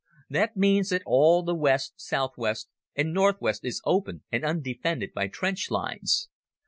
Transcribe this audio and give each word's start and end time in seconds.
That 0.31 0.57
means 0.57 0.89
that 0.89 1.03
all 1.05 1.43
the 1.43 1.53
west, 1.53 1.93
south 1.97 2.31
west, 2.35 2.69
and 2.95 3.13
north 3.13 3.39
west 3.39 3.63
is 3.63 3.83
open 3.85 4.23
and 4.31 4.43
undefended 4.43 5.13
by 5.13 5.27
trench 5.27 5.69
lines. 5.69 6.27